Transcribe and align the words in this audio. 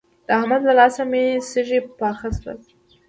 د 0.27 0.29
احمد 0.39 0.61
له 0.67 0.73
لاسه 0.79 1.01
مې 1.11 1.23
سږي 1.51 1.79
پاخه 1.99 2.29
شول. 2.39 2.57